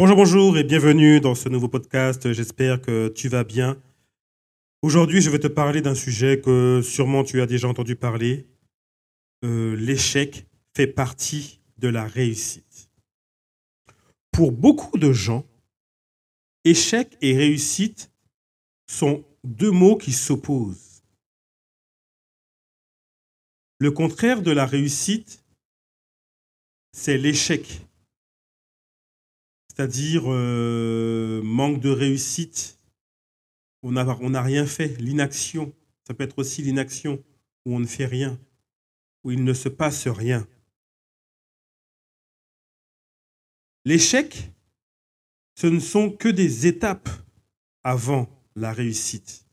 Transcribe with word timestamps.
Bonjour, 0.00 0.16
bonjour 0.16 0.56
et 0.56 0.64
bienvenue 0.64 1.20
dans 1.20 1.34
ce 1.34 1.50
nouveau 1.50 1.68
podcast. 1.68 2.32
J'espère 2.32 2.80
que 2.80 3.08
tu 3.08 3.28
vas 3.28 3.44
bien. 3.44 3.78
Aujourd'hui, 4.80 5.20
je 5.20 5.28
vais 5.28 5.38
te 5.38 5.46
parler 5.46 5.82
d'un 5.82 5.94
sujet 5.94 6.40
que 6.40 6.80
sûrement 6.80 7.22
tu 7.22 7.42
as 7.42 7.46
déjà 7.46 7.68
entendu 7.68 7.96
parler. 7.96 8.46
Euh, 9.44 9.76
L'échec 9.76 10.46
fait 10.74 10.86
partie 10.86 11.60
de 11.76 11.88
la 11.88 12.06
réussite. 12.06 12.88
Pour 14.32 14.52
beaucoup 14.52 14.96
de 14.96 15.12
gens, 15.12 15.44
échec 16.64 17.18
et 17.20 17.36
réussite 17.36 18.10
sont 18.90 19.22
deux 19.44 19.70
mots 19.70 19.98
qui 19.98 20.12
s'opposent. 20.12 21.02
Le 23.78 23.90
contraire 23.90 24.40
de 24.40 24.50
la 24.50 24.64
réussite, 24.64 25.44
c'est 26.92 27.18
l'échec 27.18 27.82
c'est-à-dire 29.80 30.24
euh, 30.26 31.40
manque 31.42 31.80
de 31.80 31.88
réussite. 31.88 32.78
On 33.82 33.92
n'a 33.92 34.42
rien 34.42 34.66
fait, 34.66 34.88
l'inaction. 35.00 35.74
Ça 36.06 36.12
peut 36.12 36.24
être 36.24 36.38
aussi 36.38 36.60
l'inaction 36.60 37.24
où 37.64 37.74
on 37.74 37.80
ne 37.80 37.86
fait 37.86 38.04
rien, 38.04 38.38
où 39.24 39.30
il 39.30 39.42
ne 39.42 39.54
se 39.54 39.70
passe 39.70 40.06
rien. 40.06 40.46
L'échec, 43.86 44.52
ce 45.54 45.66
ne 45.66 45.80
sont 45.80 46.10
que 46.10 46.28
des 46.28 46.66
étapes 46.66 47.08
avant 47.82 48.28
la 48.56 48.74
réussite. 48.74 49.46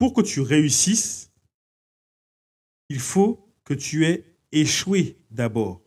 Pour 0.00 0.12
que 0.12 0.22
tu 0.22 0.40
réussisses, 0.40 1.30
il 2.88 2.98
faut 2.98 3.48
que 3.62 3.74
tu 3.74 4.06
aies 4.06 4.24
échoué 4.50 5.20
d'abord. 5.30 5.80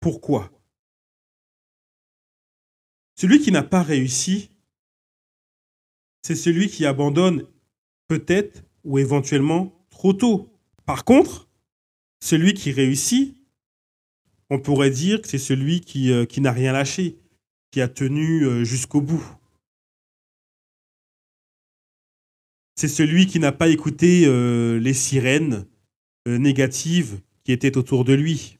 Pourquoi? 0.00 0.50
Celui 3.14 3.40
qui 3.40 3.50
n'a 3.50 3.62
pas 3.62 3.82
réussi, 3.82 4.50
c'est 6.22 6.36
celui 6.36 6.68
qui 6.68 6.84
abandonne 6.84 7.46
peut-être 8.08 8.64
ou 8.84 8.98
éventuellement 8.98 9.86
trop 9.90 10.12
tôt. 10.12 10.52
Par 10.84 11.04
contre, 11.04 11.48
celui 12.20 12.54
qui 12.54 12.72
réussit, 12.72 13.36
on 14.50 14.58
pourrait 14.58 14.90
dire 14.90 15.22
que 15.22 15.28
c'est 15.28 15.38
celui 15.38 15.80
qui, 15.80 16.12
euh, 16.12 16.26
n'a 16.38 16.52
rien 16.52 16.72
lâché, 16.72 17.18
qui 17.70 17.80
a 17.80 17.88
tenu 17.88 18.44
euh, 18.44 18.64
jusqu'au 18.64 19.00
bout. 19.00 19.24
C'est 22.76 22.88
celui 22.88 23.26
qui 23.26 23.38
n'a 23.38 23.52
pas 23.52 23.68
écouté 23.68 24.24
euh, 24.26 24.78
les 24.78 24.94
sirènes 24.94 25.66
négatives 26.26 27.20
qui 27.44 27.52
étaient 27.52 27.78
autour 27.78 28.04
de 28.04 28.12
lui. 28.12 28.58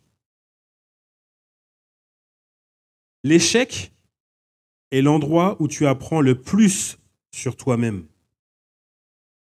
L'échec 3.26 3.92
est 4.92 5.02
l'endroit 5.02 5.56
où 5.58 5.66
tu 5.66 5.88
apprends 5.88 6.20
le 6.20 6.40
plus 6.40 6.96
sur 7.32 7.56
toi-même. 7.56 8.06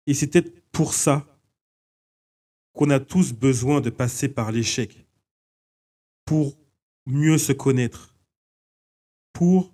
Et 0.06 0.14
c'est 0.14 0.26
peut-être 0.28 0.58
pour 0.70 0.94
ça 0.94 1.26
qu'on 2.72 2.88
a 2.88 2.98
tous 2.98 3.34
besoin 3.34 3.82
de 3.82 3.90
passer 3.90 4.30
par 4.30 4.52
l'échec, 4.52 5.06
pour 6.24 6.56
mieux 7.04 7.36
se 7.36 7.52
connaître, 7.52 8.16
pour 9.34 9.70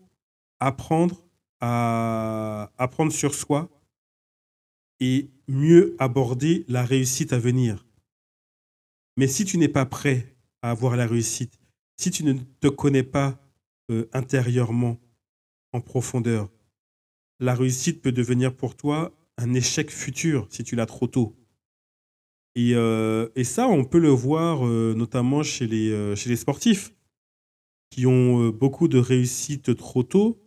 apprendre 0.58 1.22
à 1.60 2.72
apprendre 2.78 3.12
sur 3.12 3.32
soi 3.32 3.70
et 4.98 5.30
mieux 5.46 5.94
aborder 6.00 6.64
la 6.66 6.84
réussite 6.84 7.32
à 7.32 7.38
venir. 7.38 7.86
Mais 9.16 9.28
si 9.28 9.44
tu 9.44 9.56
n'es 9.56 9.68
pas 9.68 9.86
prêt 9.86 10.34
à 10.62 10.72
avoir 10.72 10.96
la 10.96 11.06
réussite, 11.06 11.60
si 11.96 12.10
tu 12.10 12.24
ne 12.24 12.32
te 12.32 12.66
connais 12.66 13.04
pas 13.04 13.38
euh, 13.90 14.08
intérieurement, 14.12 15.00
en 15.72 15.80
profondeur. 15.80 16.48
La 17.40 17.54
réussite 17.54 18.02
peut 18.02 18.12
devenir 18.12 18.56
pour 18.56 18.76
toi 18.76 19.12
un 19.36 19.52
échec 19.52 19.90
futur 19.90 20.46
si 20.50 20.62
tu 20.62 20.76
l'as 20.76 20.86
trop 20.86 21.08
tôt. 21.08 21.36
Et, 22.54 22.76
euh, 22.76 23.28
ça, 23.42 23.66
on 23.66 23.84
peut 23.84 23.98
le 23.98 24.10
voir 24.10 24.64
euh, 24.64 24.94
notamment 24.96 25.42
chez 25.42 25.66
les, 25.66 26.14
chez 26.14 26.28
les 26.28 26.36
sportifs 26.36 26.92
qui 27.90 28.06
ont 28.06 28.50
beaucoup 28.50 28.86
de 28.86 28.98
réussite 28.98 29.74
trop 29.76 30.04
tôt, 30.04 30.40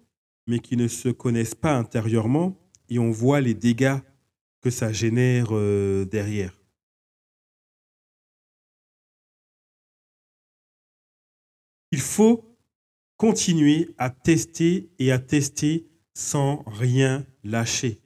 mais 0.48 0.60
qui 0.60 0.78
ne 0.78 0.88
se 0.88 1.10
connaissent 1.10 1.56
pas 1.56 1.76
intérieurement, 1.76 2.58
et 2.88 3.00
on 3.00 3.12
voit 3.12 3.42
les 3.42 3.54
dégâts 3.54 3.98
que 4.62 4.70
ça 4.70 4.94
génère 4.94 5.50
derrière. 6.06 6.58
Il 11.92 12.00
faut 12.00 12.53
continuer 13.24 13.96
à 13.98 14.10
tester 14.10 14.90
et 15.00 15.14
à 15.14 15.18
tester 15.18 15.88
sans 16.14 16.62
rien 16.68 17.26
lâcher. 17.46 18.02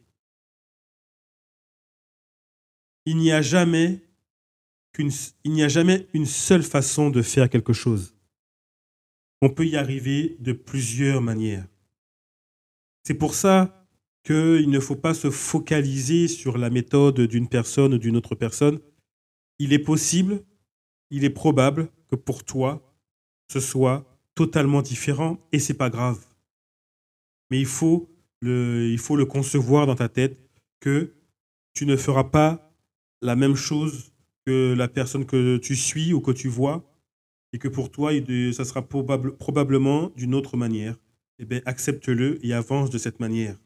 Il 3.08 3.18
n'y 3.18 3.32
a 3.32 3.42
jamais 3.42 4.04
il 5.00 5.52
n'y 5.52 5.64
a 5.64 5.68
jamais 5.68 6.08
une 6.14 6.28
seule 6.28 6.62
façon 6.62 7.10
de 7.10 7.24
faire 7.24 7.50
quelque 7.50 7.74
chose. 7.74 8.16
On 9.42 9.50
peut 9.50 9.66
y 9.66 9.76
arriver 9.76 10.38
de 10.40 10.54
plusieurs 10.54 11.22
manières. 11.22 11.68
C'est 13.04 13.16
pour 13.16 13.34
ça 13.34 13.88
qu'il 14.24 14.70
ne 14.70 14.80
faut 14.80 14.96
pas 14.96 15.16
se 15.16 15.32
focaliser 15.32 16.28
sur 16.28 16.60
la 16.60 16.70
méthode 16.70 17.22
d'une 17.22 17.50
personne 17.50 17.96
ou 17.96 17.98
d'une 17.98 18.18
autre 18.18 18.36
personne. 18.36 18.80
Il 19.58 19.74
est 19.74 19.80
possible, 19.80 20.44
il 21.10 21.24
est 21.24 21.32
probable 21.32 21.90
que 22.08 22.16
pour 22.16 22.44
toi, 22.44 22.96
ce 23.52 23.60
soit 23.60 24.17
totalement 24.38 24.84
différent 24.84 25.40
et 25.52 25.60
c'est 25.60 25.74
pas 25.74 25.90
grave. 25.90 26.24
Mais 27.50 27.60
il 27.60 27.66
faut, 27.66 28.08
le, 28.42 28.88
il 28.90 29.00
faut 29.00 29.16
le 29.16 29.26
concevoir 29.26 29.88
dans 29.88 29.96
ta 29.96 30.10
tête 30.10 30.38
que 30.80 31.16
tu 31.74 31.86
ne 31.88 31.98
feras 31.98 32.26
pas 32.26 32.72
la 33.22 33.36
même 33.36 33.56
chose 33.56 34.14
que 34.46 34.76
la 34.78 34.88
personne 34.88 35.26
que 35.26 35.58
tu 35.58 35.76
suis 35.76 36.14
ou 36.14 36.22
que 36.22 36.32
tu 36.32 36.48
vois 36.48 36.88
et 37.52 37.60
que 37.60 37.68
pour 37.68 37.92
toi, 37.92 38.12
ça 38.54 38.64
sera 38.64 38.88
probable, 38.88 39.36
probablement 39.38 40.12
d'une 40.16 40.36
autre 40.36 40.56
manière. 40.56 40.96
Eh 41.40 41.46
bien, 41.46 41.62
accepte-le 41.66 42.46
et 42.46 42.54
avance 42.54 42.90
de 42.90 42.98
cette 42.98 43.20
manière. 43.20 43.58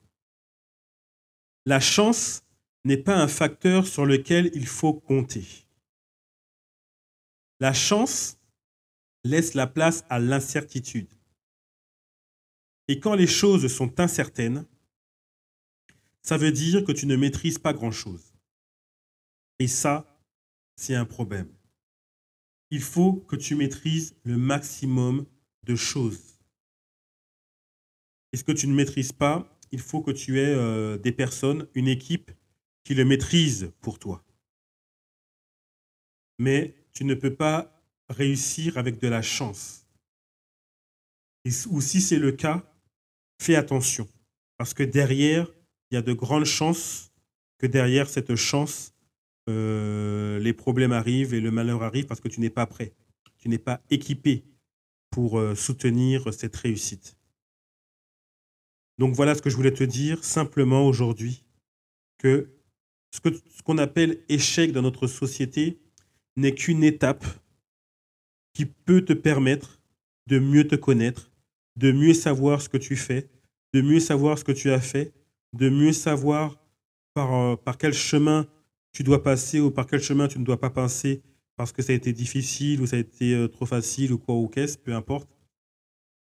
La 1.66 1.80
chance 1.80 2.44
n'est 2.86 2.98
pas 2.98 3.16
un 3.16 3.28
facteur 3.28 3.88
sur 3.88 4.06
lequel 4.06 4.52
il 4.54 4.68
faut 4.68 4.94
compter. 4.94 5.46
La 7.60 7.74
chance, 7.74 8.40
laisse 9.24 9.54
la 9.54 9.68
place 9.68 10.04
à 10.10 10.20
l'incertitude. 10.20 11.14
Et 12.88 13.00
quand 13.00 13.16
les 13.16 13.28
choses 13.28 13.68
sont 13.68 14.00
incertaines, 14.00 14.66
ça 16.22 16.38
veut 16.38 16.52
dire 16.52 16.84
que 16.84 16.92
tu 16.92 17.06
ne 17.06 17.16
maîtrises 17.16 17.58
pas 17.58 17.74
grand-chose. 17.74 18.34
Et 19.60 19.68
ça, 19.68 20.20
c'est 20.76 20.96
un 20.96 21.06
problème. 21.06 21.50
Il 22.70 22.82
faut 22.82 23.14
que 23.14 23.36
tu 23.36 23.56
maîtrises 23.56 24.16
le 24.24 24.38
maximum 24.38 25.26
de 25.64 25.76
choses. 25.76 26.40
Et 28.34 28.38
ce 28.38 28.44
que 28.44 28.52
tu 28.52 28.68
ne 28.68 28.74
maîtrises 28.74 29.12
pas, 29.12 29.60
il 29.72 29.80
faut 29.80 30.02
que 30.02 30.12
tu 30.12 30.40
aies 30.40 30.54
euh, 30.54 30.98
des 30.98 31.12
personnes, 31.12 31.68
une 31.76 31.88
équipe 31.88 32.32
qui 32.84 32.96
le 32.96 33.06
maîtrise 33.06 33.72
pour 33.82 34.00
toi. 34.00 34.24
Mais 36.40 36.76
tu 36.94 37.06
ne 37.06 37.14
peux 37.14 37.36
pas 37.36 37.81
réussir 38.12 38.78
avec 38.78 39.00
de 39.00 39.08
la 39.08 39.22
chance. 39.22 39.88
ou 41.70 41.82
si 41.82 42.02
c'est 42.02 42.20
le 42.20 42.32
cas, 42.32 42.64
fais 43.42 43.56
attention, 43.56 44.08
parce 44.58 44.74
que 44.74 44.84
derrière, 44.84 45.48
il 45.90 45.96
y 45.96 45.98
a 45.98 46.02
de 46.02 46.14
grandes 46.14 46.46
chances 46.46 47.12
que 47.58 47.68
derrière 47.68 48.10
cette 48.10 48.36
chance, 48.36 48.94
euh, 49.50 50.40
les 50.40 50.54
problèmes 50.54 50.92
arrivent 50.92 51.34
et 51.34 51.42
le 51.42 51.52
malheur 51.52 51.84
arrive 51.84 52.06
parce 52.06 52.22
que 52.22 52.28
tu 52.28 52.40
n'es 52.40 52.50
pas 52.50 52.66
prêt, 52.66 52.94
tu 53.38 53.50
n'es 53.50 53.58
pas 53.58 53.82
équipé 53.90 54.44
pour 55.10 55.40
euh, 55.40 55.56
soutenir 55.56 56.34
cette 56.34 56.56
réussite. 56.56 57.18
Donc 58.98 59.16
voilà 59.16 59.36
ce 59.36 59.42
que 59.42 59.50
je 59.50 59.56
voulais 59.56 59.74
te 59.74 59.84
dire 59.84 60.24
simplement 60.24 60.86
aujourd'hui, 60.86 61.44
que 62.20 62.52
ce 63.12 63.20
qu'on 63.64 63.78
appelle 63.78 64.24
échec 64.30 64.72
dans 64.72 64.82
notre 64.82 65.08
société 65.08 65.80
n'est 66.36 66.54
qu'une 66.54 66.84
étape 66.84 67.26
qui 68.54 68.66
peut 68.66 69.04
te 69.04 69.14
permettre 69.14 69.80
de 70.28 70.40
mieux 70.40 70.68
te 70.68 70.76
connaître, 70.76 71.32
de 71.76 71.92
mieux 71.92 72.14
savoir 72.14 72.62
ce 72.62 72.70
que 72.70 72.78
tu 72.78 72.96
fais, 72.96 73.30
de 73.74 73.82
mieux 73.82 74.00
savoir 74.00 74.38
ce 74.38 74.44
que 74.44 74.52
tu 74.52 74.72
as 74.72 74.82
fait, 74.82 75.14
de 75.54 75.70
mieux 75.70 75.94
savoir 75.94 76.60
par, 77.14 77.34
euh, 77.34 77.56
par 77.56 77.78
quel 77.78 77.94
chemin 77.94 78.48
tu 78.92 79.04
dois 79.04 79.24
passer 79.24 79.60
ou 79.60 79.72
par 79.72 79.88
quel 79.88 80.02
chemin 80.02 80.28
tu 80.28 80.40
ne 80.40 80.46
dois 80.46 80.60
pas 80.60 80.70
passer 80.70 81.22
parce 81.56 81.72
que 81.72 81.82
ça 81.82 81.94
a 81.94 81.96
été 81.96 82.14
difficile 82.14 82.82
ou 82.82 82.88
ça 82.88 82.96
a 82.96 83.00
été 83.00 83.34
euh, 83.34 83.48
trop 83.48 83.66
facile 83.66 84.14
ou 84.14 84.18
quoi 84.18 84.36
ou 84.36 84.48
qu'est-ce, 84.48 84.78
peu 84.78 84.94
importe. 84.94 85.30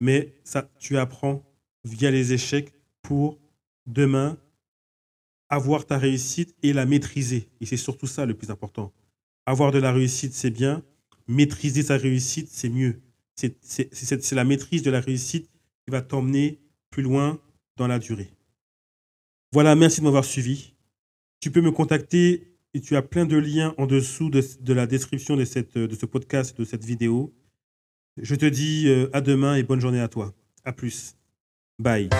Mais 0.00 0.34
ça, 0.44 0.68
tu 0.78 0.96
apprends 0.98 1.44
via 1.84 2.10
les 2.10 2.32
échecs 2.32 2.72
pour 3.02 3.38
demain 3.86 4.38
avoir 5.48 5.84
ta 5.84 5.98
réussite 5.98 6.54
et 6.62 6.72
la 6.72 6.86
maîtriser. 6.86 7.48
Et 7.60 7.66
c'est 7.66 7.76
surtout 7.76 8.06
ça 8.06 8.24
le 8.24 8.34
plus 8.34 8.50
important. 8.50 8.92
Avoir 9.46 9.72
de 9.72 9.78
la 9.78 9.92
réussite, 9.92 10.32
c'est 10.32 10.50
bien, 10.50 10.82
maîtriser 11.30 11.82
sa 11.82 11.96
réussite, 11.96 12.48
c'est 12.50 12.68
mieux. 12.68 13.00
c'est 13.34 14.32
la 14.32 14.44
maîtrise 14.44 14.82
de 14.82 14.90
la 14.90 15.00
réussite 15.00 15.48
qui 15.84 15.90
va 15.90 16.02
t'emmener 16.02 16.60
plus 16.90 17.02
loin 17.02 17.40
dans 17.76 17.86
la 17.86 17.98
durée. 17.98 18.30
Voilà, 19.52 19.74
merci 19.74 20.00
de 20.00 20.04
m'avoir 20.04 20.24
suivi. 20.24 20.74
Tu 21.40 21.50
peux 21.50 21.60
me 21.60 21.70
contacter 21.70 22.54
et 22.74 22.80
tu 22.80 22.96
as 22.96 23.02
plein 23.02 23.26
de 23.26 23.36
liens 23.36 23.74
en 23.78 23.86
dessous 23.86 24.30
de, 24.30 24.72
la 24.72 24.86
description 24.86 25.36
de, 25.36 25.44
cette, 25.44 25.76
de 25.76 25.94
ce 25.94 26.06
podcast, 26.06 26.56
de 26.58 26.64
cette 26.64 26.84
vidéo. 26.84 27.34
Je 28.16 28.34
te 28.34 28.46
dis 28.46 28.88
euh, 28.88 29.08
à 29.12 29.20
demain 29.20 29.56
et 29.56 29.62
bonne 29.62 29.80
journée 29.80 30.00
à 30.00 30.08
toi. 30.08 30.34
À 30.64 30.72
plus. 30.72 31.16
Bye. 31.78 32.10